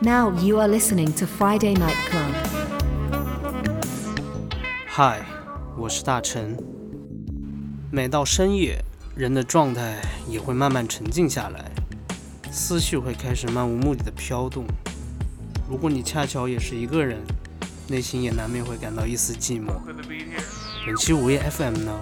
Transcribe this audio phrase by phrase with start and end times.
[0.00, 2.32] Now you are listening to Friday Night Club.
[4.86, 5.26] 嗨，
[5.76, 6.56] 我是大陈。
[7.90, 8.80] 每到深夜，
[9.16, 9.96] 人的状态
[10.28, 11.72] 也会慢慢沉静下来，
[12.48, 14.64] 思绪会开始漫无目的的飘动。
[15.68, 17.18] 如果你恰巧也是一个人，
[17.88, 19.72] 内心也难免会感到一丝寂寞。
[20.86, 21.92] 本期午夜 FM 呢，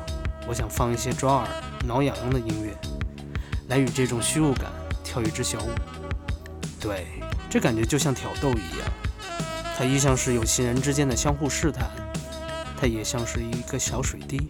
[0.47, 1.49] 我想放一些抓耳、
[1.87, 2.77] 挠痒痒的音乐，
[3.69, 4.71] 来与这种虚无感
[5.03, 5.71] 跳一支小舞。
[6.79, 7.07] 对，
[7.57, 8.87] 这感觉就像挑逗一样，
[9.79, 11.91] 它亦像是有情人之间的相互试探，
[12.79, 14.47] 它也像是一个小水滴，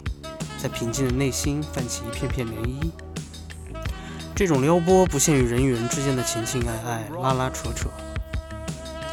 [0.60, 2.90] 在平静的内心泛起一片片涟漪。
[4.34, 7.88] 这种撩拨不限于人与人之间的情情爱爱、拉拉扯扯。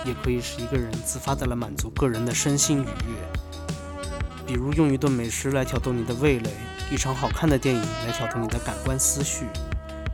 [0.03, 6.49] 也可以是一个人自发的来满足个人的身心愉悦，比如用一顿美食来挑逗你的味蕾，
[6.89, 9.45] 一场好看的电影来挑逗你的感官思绪，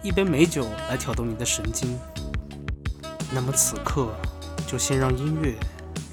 [0.03, 1.97] 一杯美酒来挑逗你的神经。
[3.31, 4.13] 那么此刻，
[4.67, 5.55] 就先让音乐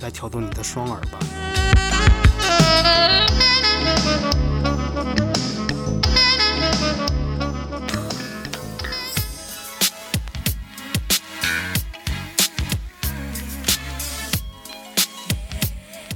[0.01, 1.19] 来挑动你的双耳吧。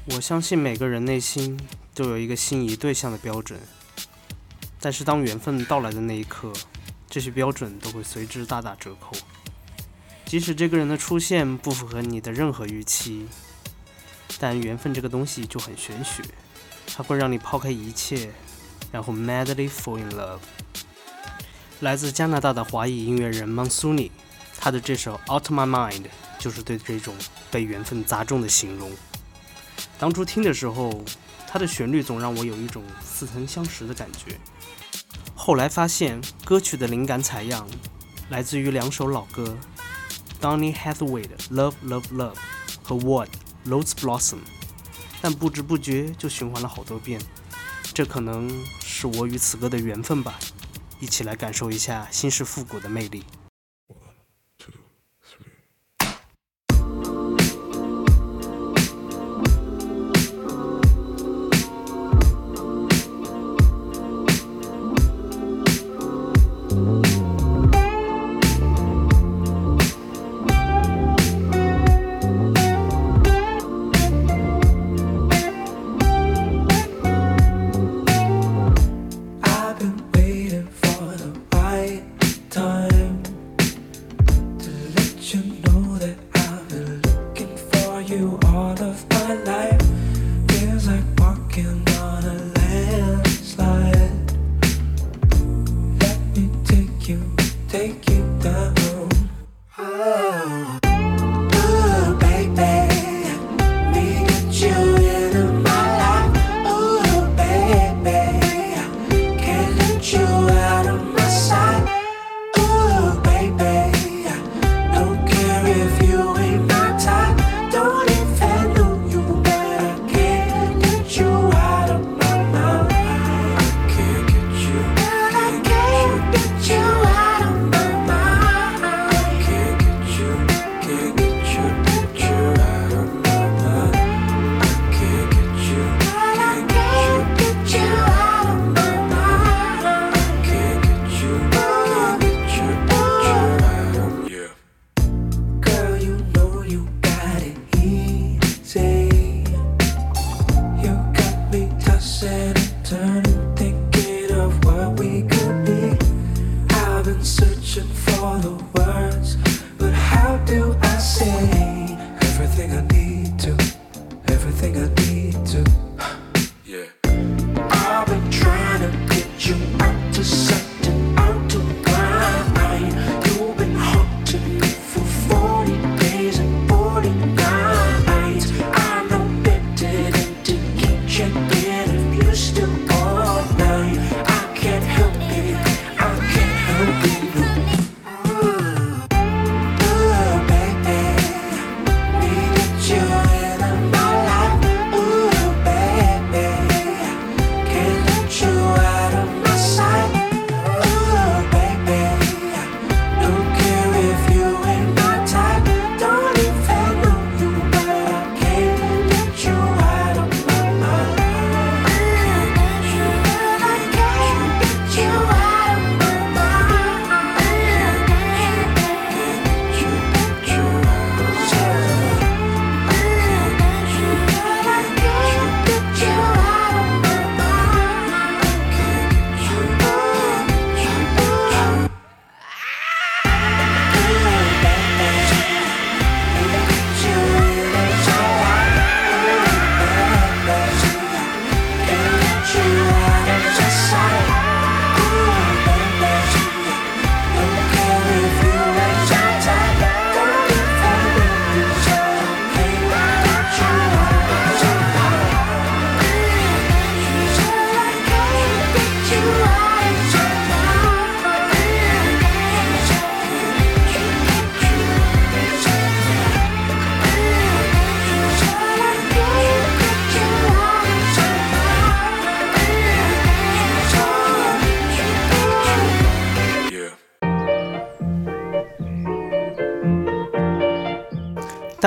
[0.07, 1.59] 我相信每个人内心
[1.95, 3.59] 都有一个心仪对象的标准，
[4.79, 6.53] 但是当缘分到来的那一刻，
[7.09, 9.17] 这些标准都会随之大打折扣。
[10.31, 13.27] 即使这个人的出现不符合你的任何预期，
[14.39, 16.23] 但缘分这个东西就很玄学，
[16.87, 18.31] 它会让你抛开一切，
[18.93, 20.39] 然后 madly fall in love。
[21.81, 24.13] 来自加拿大的华裔音乐人 Mansuni，
[24.57, 26.03] 他的这首《Out My Mind》
[26.39, 27.13] 就是对这种
[27.51, 28.93] 被缘分砸中的形容。
[29.99, 31.05] 当初听的时候，
[31.49, 34.39] 它的旋律总让我有一种似曾相识的感觉。
[35.35, 37.67] 后来发现，歌曲的灵感采样
[38.29, 39.59] 来自于两首老歌
[40.41, 42.35] ：Donny Hathaway 的《Love Love Love》
[42.83, 43.31] 和 What
[43.67, 44.39] Rose Blossom。
[45.23, 47.21] 但不知不觉就循环了好多遍。
[47.93, 50.39] 这可能是我与此歌的缘分吧。
[51.01, 53.25] 一起来感受一下新式复古的魅力。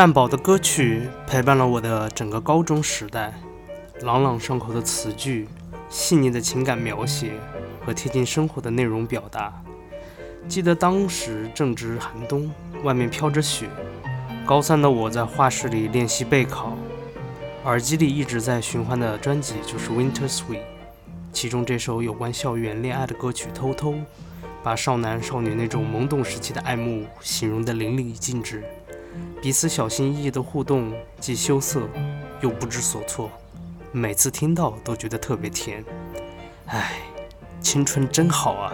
[0.03, 3.33] 蛋堡的歌曲陪伴了我的整个高中时代，
[4.01, 5.47] 朗朗上口的词句，
[5.89, 7.31] 细腻的情感描写
[7.85, 9.63] 和贴近生活的内容表达。
[10.45, 12.51] 记得当时正值寒冬，
[12.83, 13.69] 外面飘着雪，
[14.45, 16.73] 高三的我在画室里练习备考，
[17.63, 20.57] 耳机里一直在循环的专辑就是《Winter Sweet》，
[21.31, 23.93] 其中这首有关校园恋爱的歌曲《偷偷》，
[24.61, 28.65] 把少男少女那种懵懂时期的爱慕形容得淋漓尽致，
[29.41, 31.81] 彼此小心翼翼的互动，既羞涩
[32.41, 33.29] 又不知所措，
[33.91, 35.83] 每次听到都觉得特别甜。
[36.67, 37.01] 唉，
[37.61, 38.73] 青春真好啊！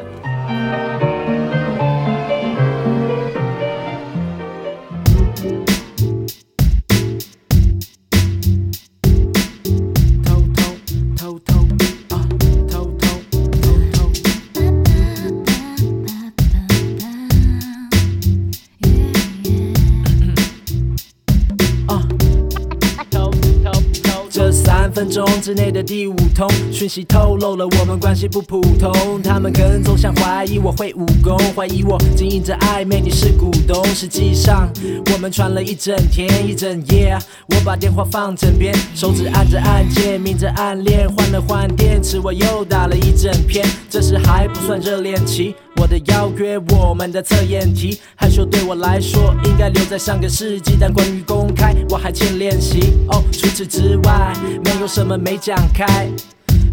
[24.99, 28.91] 分钟之内的第五通讯息透露了我们关系不普通。
[29.23, 33.81] 他们跟踪想怀疑我会武功，怀疑我经营着暧昧，你是股东。
[33.95, 34.69] 实际上
[35.13, 37.17] 我们传了一整天一整夜。
[37.47, 41.07] 我把电话放枕边，手指按着按键，明着暗恋。
[41.15, 43.65] 换了换电池，我又打了一整篇。
[43.89, 45.55] 这时还不算热恋期。
[45.89, 52.93] 的邀约，我们的测验题，害羞对我来说应该留在上个世纪，但关于公开，我还欠练习。
[53.09, 54.33] 哦，除此之外，
[54.63, 56.07] 没有什么没讲开。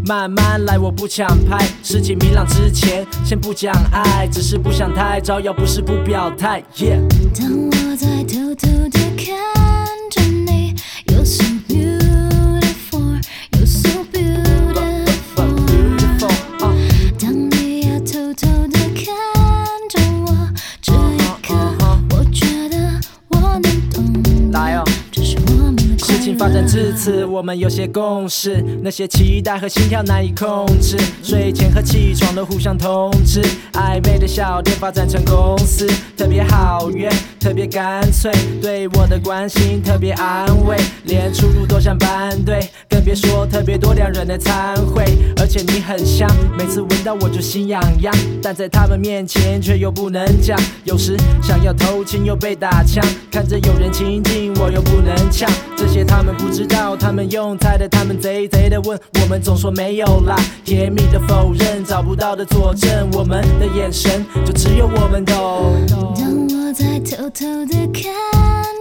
[0.06, 6.62] 慢慢来，我不抢拍，事情明朗之前，先不讲爱，只是不想太招摇，不是不表态。
[7.34, 9.34] 当我在偷偷的看
[10.10, 10.74] 着你，
[11.06, 11.42] 有什
[26.46, 30.96] 发展至此，我们有些共识，那些期待和心跳难以控制。
[31.20, 37.10] 睡前和起床都互相通知，暧昧的小店发展成公司，特别好约，
[37.40, 38.30] 特别干脆，
[38.62, 40.76] 对我的关心特别安慰，
[41.06, 45.04] 连出入都像班队，更别说特别多两人的餐会。
[45.38, 50.56] 而且你很香，每次闻到我就心痒痒，但在他们面前却又不能讲。
[50.84, 56.06] 有时想要偷亲又被打枪，看着有人亲近我又不能抢，这些。
[56.06, 65.34] 他们不知道，他们用猜的，他们贼贼的问，我们总说没有啦，甜蜜的否认，找不到的佐证，我们的眼神就只有我们懂。
[66.16, 68.12] 当我在偷偷的看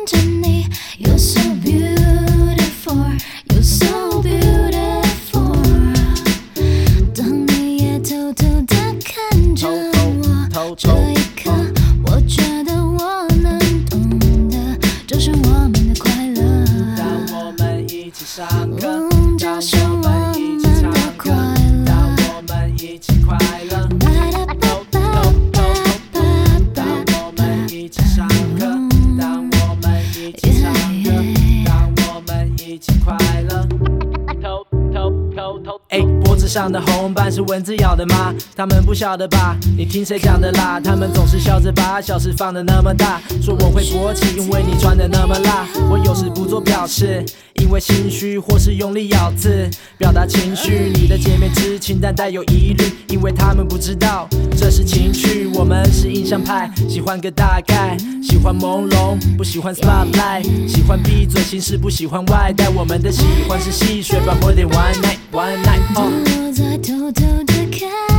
[0.05, 0.67] 着你
[0.99, 3.03] ，You're so beautiful
[36.65, 38.33] 上的红斑是蚊子咬的吗？
[38.55, 39.55] 他们不晓得吧？
[39.77, 40.81] 你听谁讲的啦？
[40.83, 45.67] 他们总是笑着把小事放的那么大，说我会勃起，因为你穿的那么辣。
[45.91, 47.23] 我有时不做表示。
[47.61, 50.91] 因为心虚，或是用力咬字表达情绪。
[50.93, 55.47] 你的姐妹知情，但带有疑虑，因为他们不知道这是情趣。
[55.53, 62.69] 我们是印象派，喜欢个大概，喜欢朦胧，不喜欢 spotlight，喜欢闭嘴行事，不喜欢外带。
[62.69, 65.81] 我们的喜欢是戏谑，but more than one night, one night。
[65.95, 68.14] 我在偷偷的看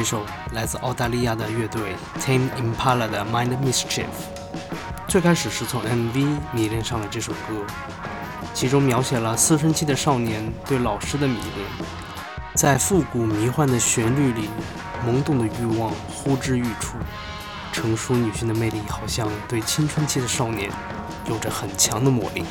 [0.00, 4.06] 这首来自澳大利亚的乐队 Tame Impala 的 Mind Mischief。
[5.06, 7.66] 最开始是从 MV 迷恋上了这首歌，
[8.54, 11.66] 其中描写了青春期的少年对老师的迷恋，
[12.54, 14.48] 在复古迷幻的旋律里，
[15.06, 16.96] 懵懂的欲望呼之欲出。
[17.70, 20.70] 成熟女性的魅力好像对青春期的少年
[21.26, 22.42] 有着很强的魔力。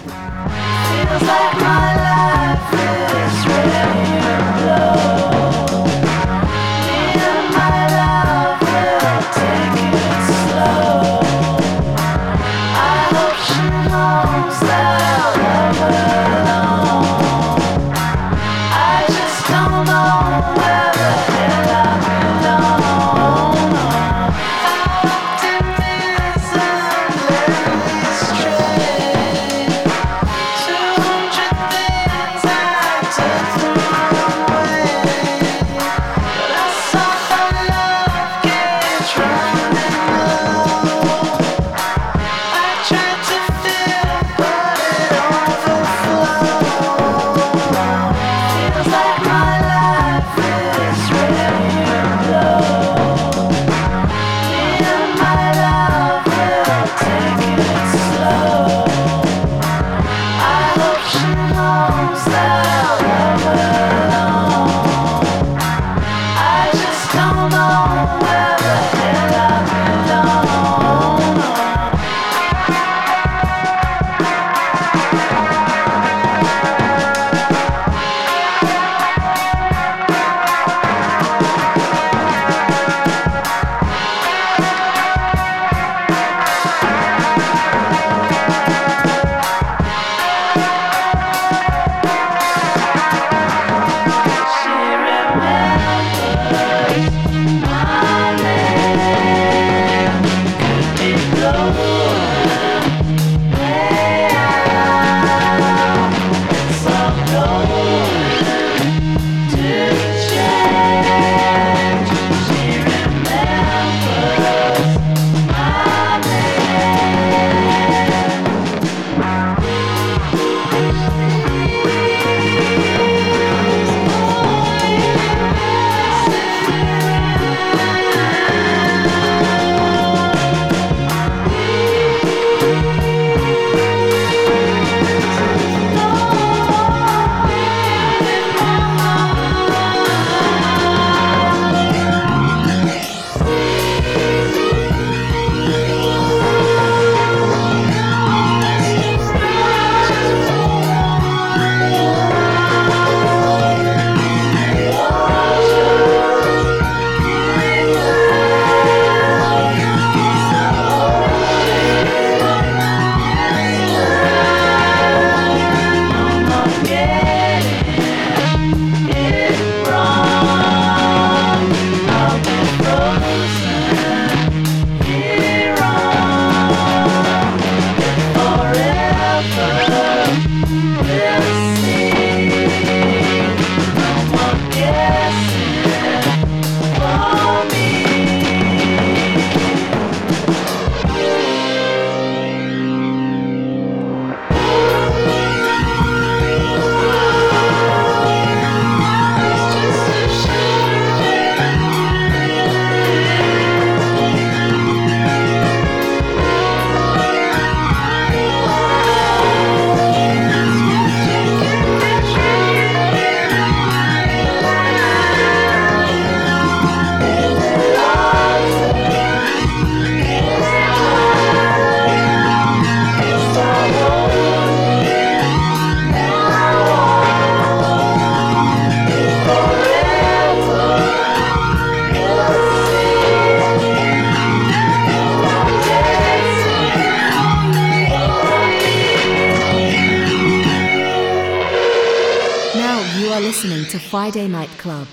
[244.28, 245.06] Friday Night Club.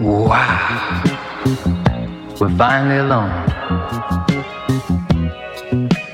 [0.00, 1.02] Wow.
[2.40, 3.32] We're finally alone.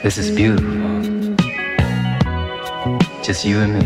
[0.03, 1.37] This is beautiful.
[3.23, 3.85] Just you and me.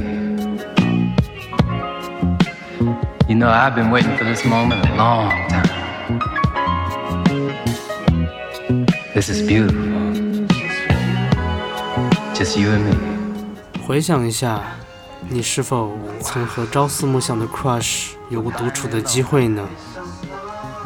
[3.29, 5.69] You know, I've been waiting for this moment a long time.
[9.15, 9.83] This is beautiful.
[12.35, 12.95] Just you and me.
[13.87, 14.63] 回想一下，
[15.29, 15.99] 你是否
[16.32, 19.68] 曾和朝思暮想的 crush 有过独处的机会呢？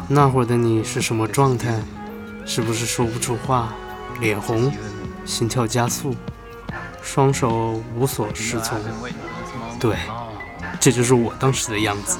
[0.08, 1.82] 那会儿的你是什么状态？
[2.46, 3.74] 是不是说不出话，
[4.20, 4.72] 脸红，
[5.26, 6.16] 心跳加速，
[7.02, 8.80] 双手无所适从
[9.78, 9.96] 对.
[10.80, 12.16] 这就是我当时的样子。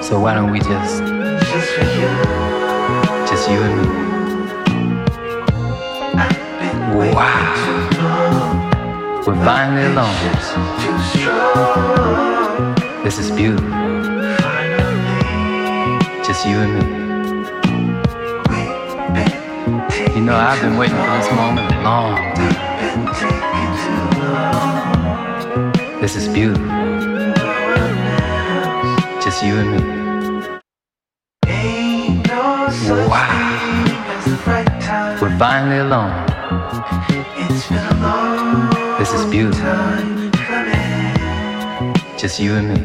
[0.00, 1.02] So why don't we just,
[3.26, 3.88] just you and me?
[7.12, 8.35] Wow.
[9.26, 10.14] We're finally alone.
[13.02, 13.68] This is beautiful.
[16.22, 16.80] Just you and me.
[20.14, 22.14] You know, I've been waiting for this moment a long.
[26.00, 26.64] This is beautiful.
[29.20, 29.80] Just you and me.
[33.08, 35.18] Wow.
[35.20, 36.12] We're finally alone.
[38.98, 39.62] This is beautiful.
[42.16, 42.80] Just you and me.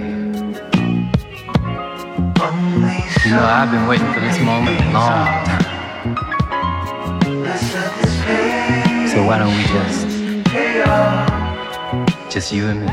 [3.24, 5.10] You know, I've been waiting for this moment a long
[5.46, 5.68] time.
[9.08, 10.08] So why don't we just,
[12.30, 12.88] just you and me?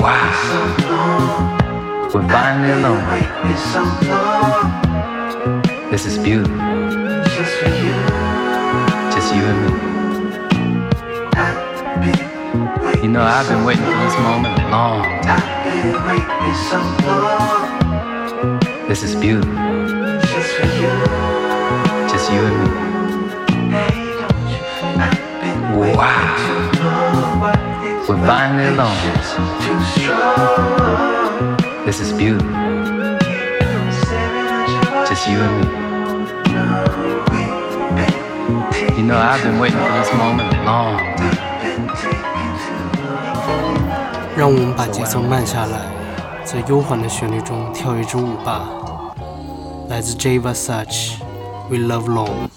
[0.00, 0.32] Wow.
[2.12, 3.04] We're finally alone.
[5.92, 6.58] This is beautiful.
[9.24, 9.72] Just you and me.
[13.00, 15.40] You know, I've been waiting for this moment a long time.
[18.86, 19.54] This is beautiful.
[22.10, 22.68] Just you and me.
[25.96, 26.36] Wow.
[28.06, 29.00] We're finally alone.
[31.86, 32.52] This is beautiful.
[35.08, 35.83] Just you and me.
[38.96, 41.34] You know, I've been waiting for this moment a long time.
[44.36, 45.80] 让我们把节奏慢下来，
[46.44, 48.68] 在悠缓的旋律中跳一支舞吧。
[49.88, 51.18] 来自 J Versace，
[51.68, 52.48] 《We Love Long》。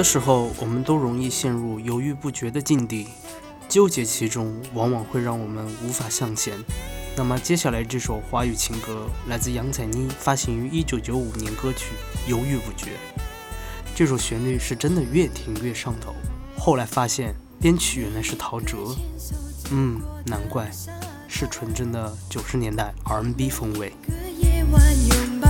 [0.00, 3.08] 的时候，我们都容易陷入犹豫不决的境地，
[3.68, 6.54] 纠结其中，往往会让我们无法向前。
[7.18, 11.88] 那么，接下来这首华语情歌来自杨采妮，发行于1995年歌曲
[12.30, 12.86] 《犹豫不决》。
[13.94, 16.14] 这首旋律是真的越听越上头，
[16.56, 18.96] 后来发现编曲原来是陶喆，
[19.70, 20.70] 嗯，难怪
[21.28, 23.92] 是纯真的90年代 R&B 风味。
[24.08, 25.49] 个夜晚拥抱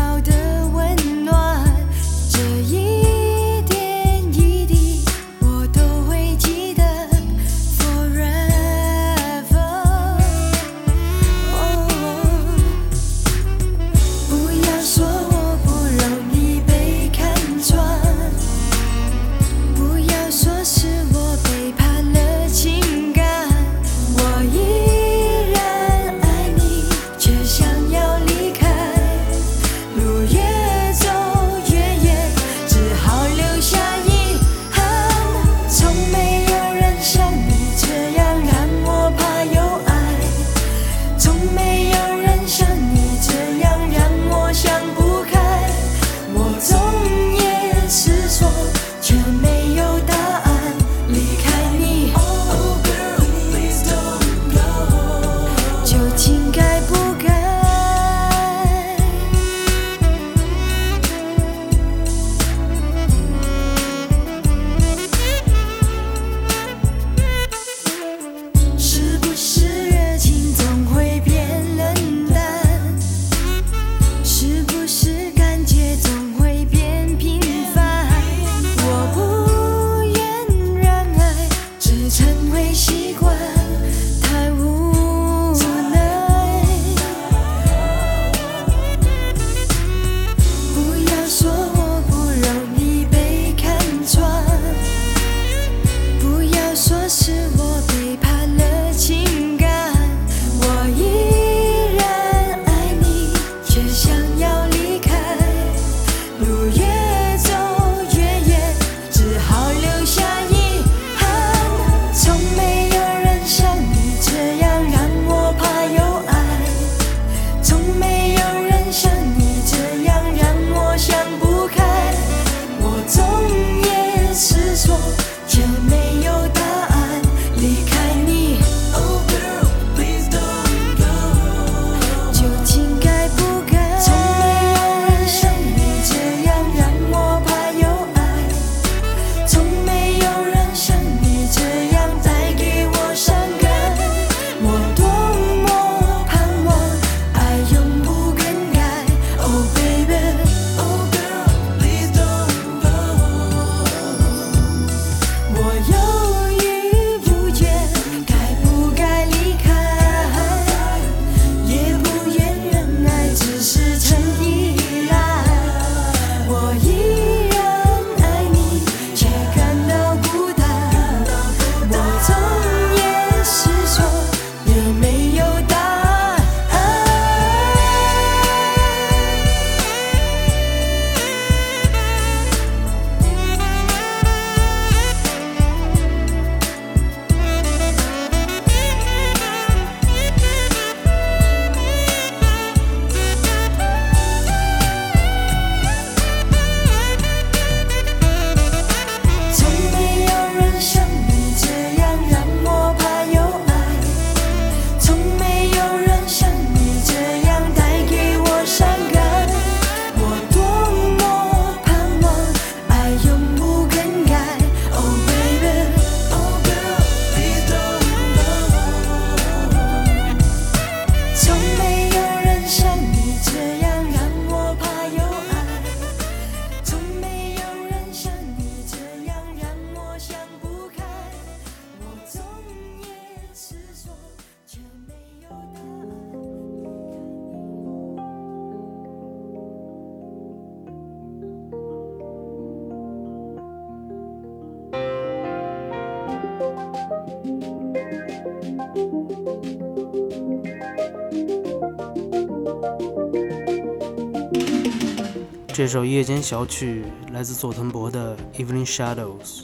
[255.80, 259.62] 这首夜间小曲来自佐藤博的《Evening Shadows》，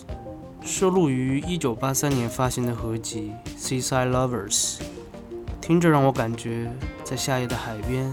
[0.65, 3.35] 收录于1983年发行的合集
[3.85, 4.79] 《Seaside Lovers》。
[5.61, 6.73] 听着让我感觉
[7.05, 8.11] 在夏夜的海边，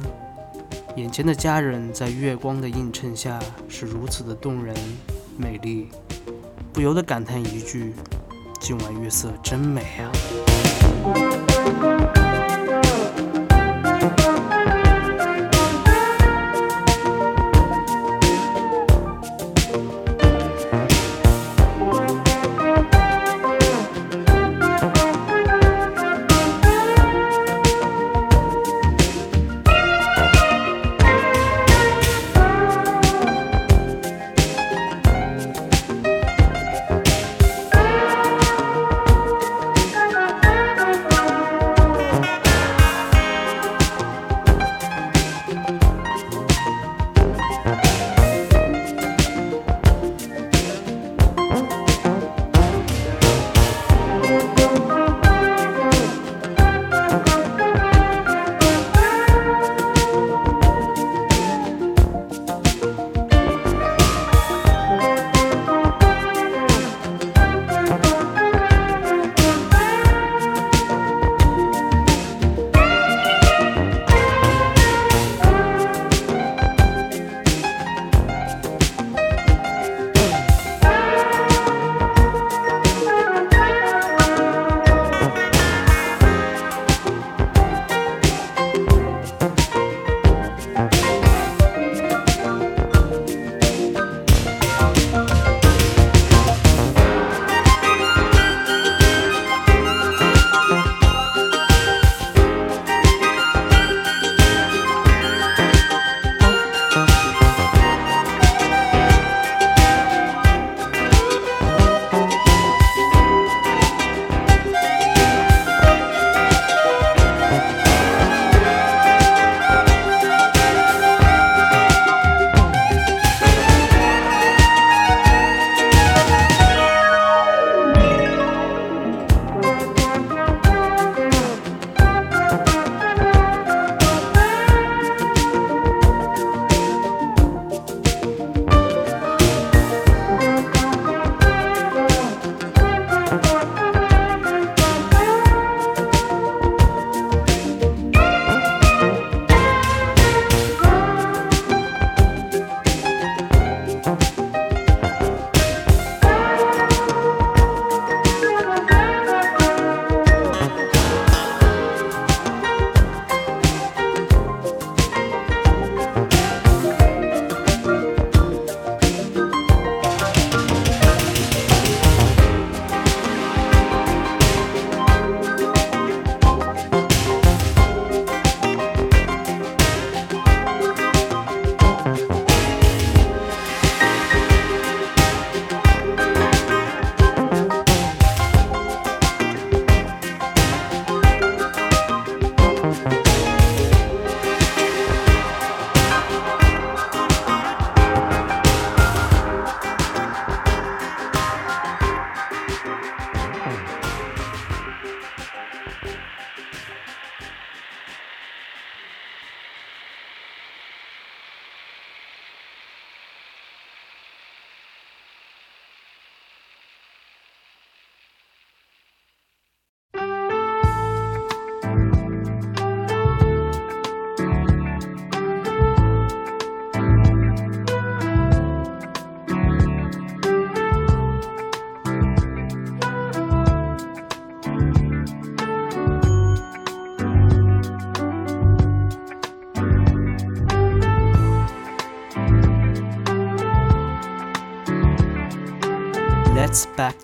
[0.98, 3.39] 眼前的家人在月光的映衬下
[3.70, 4.76] 是如此的动人
[5.38, 5.88] 美丽，
[6.74, 7.94] 不由得感叹一句
[8.60, 10.12] ：“今晚月色真美啊！”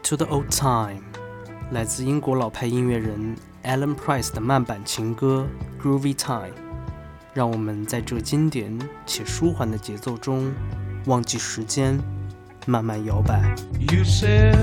[0.09, 1.03] To the old time，
[1.69, 5.47] 来自英国老牌音乐人 Alan Price 的慢版情歌
[5.83, 6.47] 《Groovy Time》，
[7.31, 10.51] 让我们在这经典且舒缓的节奏中，
[11.05, 11.99] 忘记时间，
[12.65, 13.55] 慢慢摇摆。
[13.79, 14.57] You said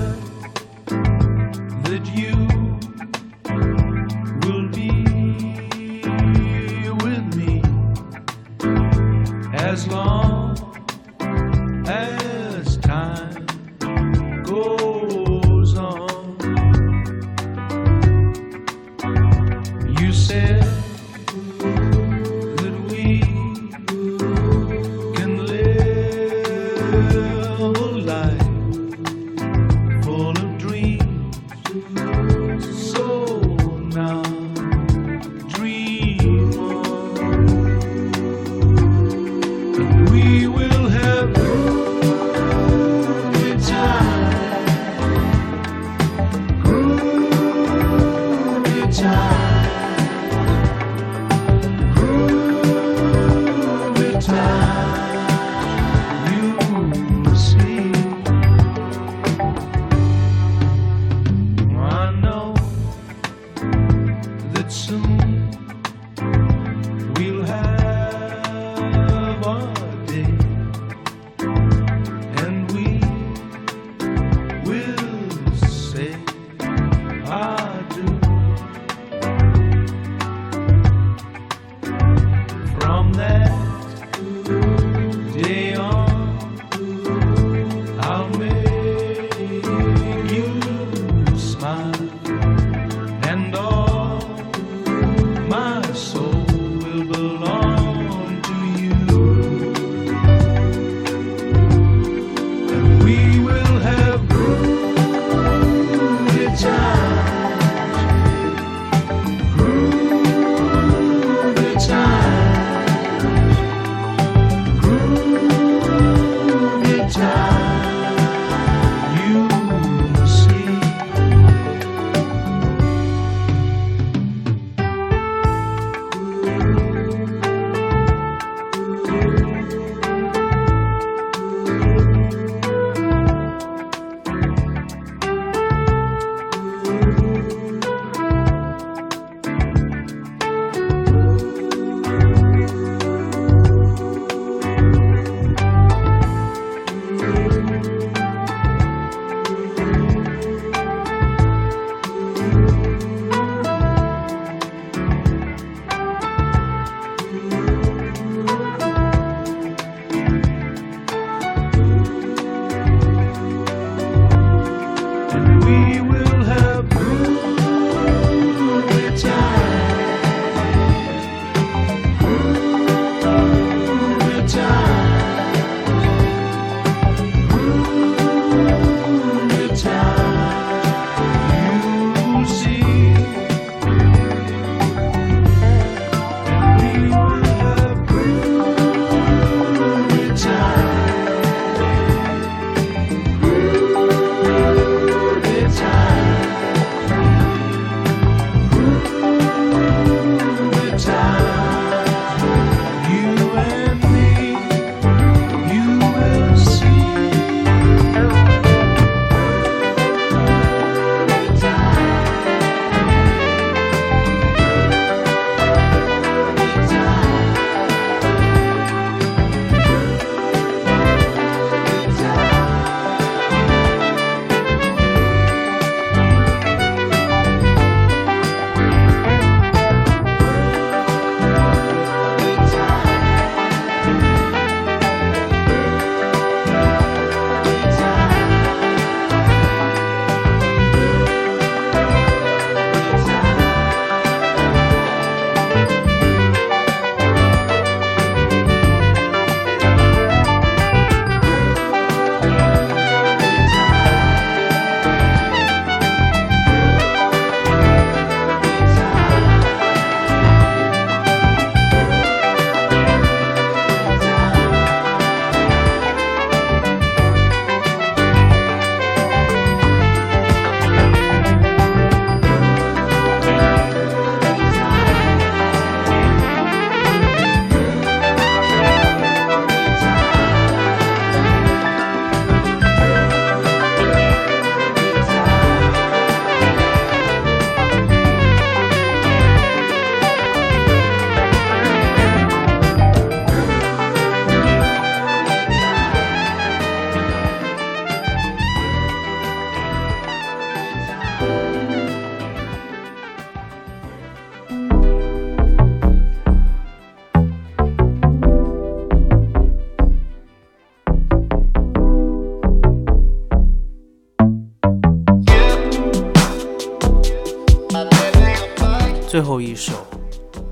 [319.47, 319.93] 最后一首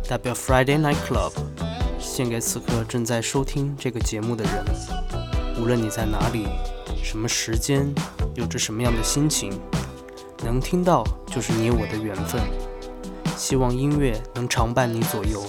[0.06, 1.32] 代表 Friday Night Club，
[1.98, 4.66] 献给此刻正在收听这个节目的人。
[5.58, 6.46] 无论你在哪里，
[7.02, 7.96] 什么时间，
[8.34, 9.58] 有着什么样的心情，
[10.44, 12.42] 能听到就是你我的缘分。
[13.38, 15.42] 希望音乐能常伴你左右。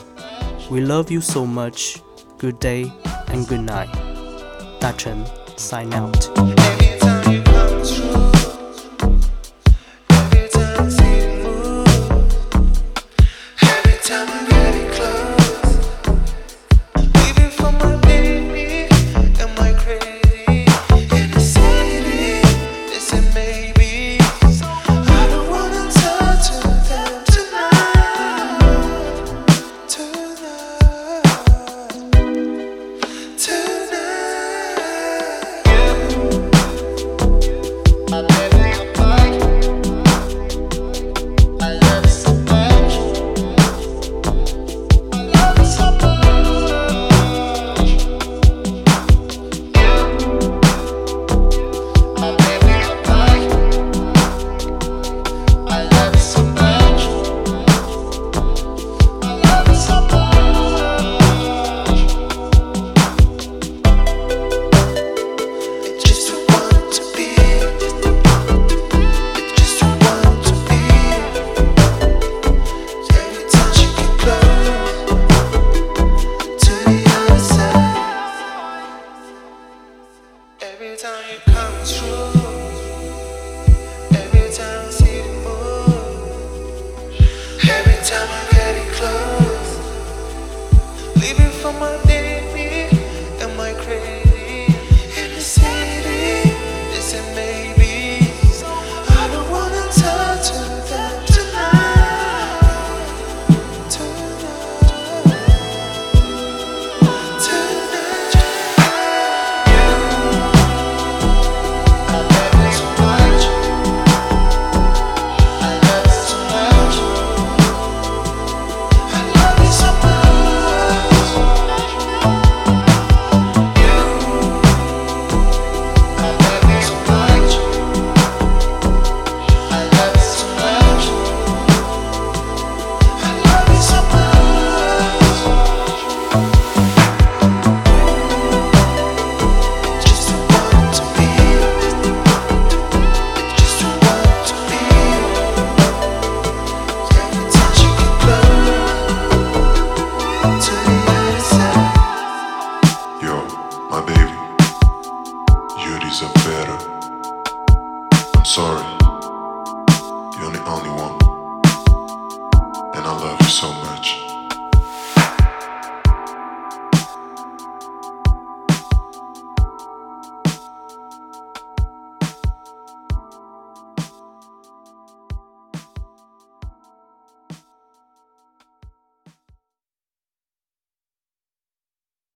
[0.70, 1.96] We love you so much.
[2.38, 2.92] Good day
[3.32, 3.88] and good night.
[4.78, 5.24] 大成
[5.56, 6.55] sign out.